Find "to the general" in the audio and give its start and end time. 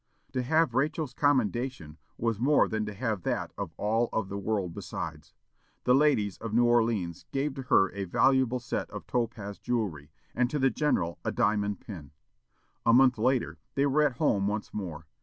10.49-11.19